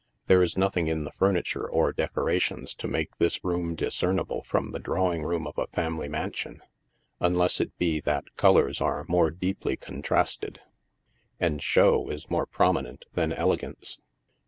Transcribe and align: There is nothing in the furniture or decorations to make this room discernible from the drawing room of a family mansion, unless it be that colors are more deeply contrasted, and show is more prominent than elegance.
There 0.25 0.41
is 0.41 0.57
nothing 0.57 0.87
in 0.87 1.03
the 1.03 1.11
furniture 1.11 1.69
or 1.69 1.93
decorations 1.93 2.73
to 2.73 2.87
make 2.87 3.15
this 3.19 3.43
room 3.43 3.75
discernible 3.75 4.41
from 4.41 4.71
the 4.71 4.79
drawing 4.79 5.21
room 5.21 5.45
of 5.45 5.59
a 5.59 5.67
family 5.67 6.07
mansion, 6.09 6.63
unless 7.19 7.61
it 7.61 7.77
be 7.77 7.99
that 7.99 8.33
colors 8.35 8.81
are 8.81 9.05
more 9.07 9.29
deeply 9.29 9.77
contrasted, 9.77 10.59
and 11.39 11.61
show 11.61 12.09
is 12.09 12.31
more 12.31 12.47
prominent 12.47 13.05
than 13.13 13.31
elegance. 13.31 13.99